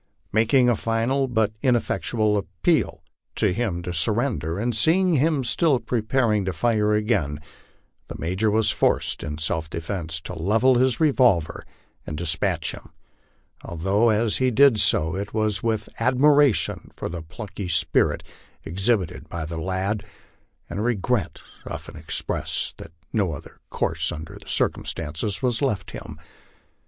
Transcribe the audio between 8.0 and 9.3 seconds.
the Major was forced